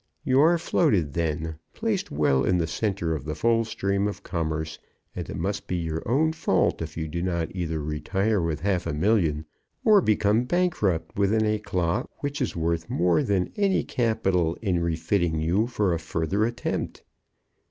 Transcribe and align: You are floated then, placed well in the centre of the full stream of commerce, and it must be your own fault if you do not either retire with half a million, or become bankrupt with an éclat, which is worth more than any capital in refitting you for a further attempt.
You 0.23 0.39
are 0.39 0.57
floated 0.57 1.13
then, 1.13 1.59
placed 1.75 2.09
well 2.09 2.43
in 2.43 2.57
the 2.57 2.65
centre 2.65 3.13
of 3.13 3.23
the 3.25 3.35
full 3.35 3.63
stream 3.65 4.07
of 4.07 4.23
commerce, 4.23 4.79
and 5.15 5.29
it 5.29 5.37
must 5.37 5.67
be 5.67 5.75
your 5.75 6.01
own 6.09 6.33
fault 6.33 6.81
if 6.81 6.97
you 6.97 7.07
do 7.07 7.21
not 7.21 7.55
either 7.55 7.79
retire 7.79 8.41
with 8.41 8.61
half 8.61 8.87
a 8.87 8.95
million, 8.95 9.45
or 9.85 10.01
become 10.01 10.45
bankrupt 10.45 11.19
with 11.19 11.31
an 11.31 11.43
éclat, 11.43 12.07
which 12.21 12.41
is 12.41 12.55
worth 12.55 12.89
more 12.89 13.21
than 13.21 13.53
any 13.55 13.83
capital 13.83 14.57
in 14.59 14.79
refitting 14.81 15.39
you 15.39 15.67
for 15.67 15.93
a 15.93 15.99
further 15.99 16.45
attempt. 16.45 17.03